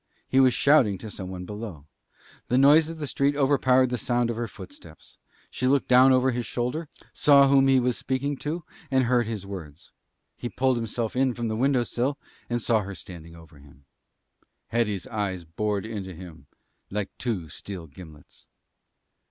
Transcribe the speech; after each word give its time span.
He 0.27 0.39
was 0.39 0.55
shouting 0.55 0.97
to 0.97 1.11
some 1.11 1.29
one 1.29 1.45
below. 1.45 1.85
The 2.47 2.57
noise 2.57 2.89
of 2.89 2.97
the 2.97 3.05
street 3.05 3.35
overpowered 3.35 3.91
the 3.91 3.99
sound 3.99 4.31
of 4.31 4.35
her 4.35 4.47
footsteps. 4.47 5.19
She 5.51 5.67
looked 5.67 5.87
down 5.87 6.11
over 6.11 6.31
his 6.31 6.47
shoulder, 6.47 6.89
saw 7.13 7.47
whom 7.47 7.67
he 7.67 7.79
was 7.79 7.99
speaking 7.99 8.35
to, 8.37 8.63
and 8.89 9.03
heard 9.03 9.27
his 9.27 9.45
words. 9.45 9.91
He 10.35 10.49
pulled 10.49 10.77
himself 10.77 11.15
in 11.15 11.35
from 11.35 11.49
the 11.49 11.55
window 11.55 11.83
sill 11.83 12.17
and 12.49 12.59
saw 12.59 12.81
her 12.81 12.95
standing 12.95 13.35
over 13.35 13.59
him. 13.59 13.85
Hetty's 14.69 15.05
eyes 15.05 15.43
bored 15.43 15.85
into 15.85 16.15
him 16.15 16.47
like 16.89 17.11
two 17.19 17.47
steel 17.49 17.85
gimlets. 17.85 18.47